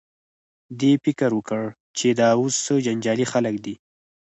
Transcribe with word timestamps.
دې 0.79 0.91
فکر 1.03 1.29
وکړ 1.37 1.63
چې 1.97 2.07
دا 2.19 2.29
اوس 2.39 2.55
څه 2.65 2.73
جنجالي 2.85 3.25
خلک 3.33 3.55
دي. 3.65 3.75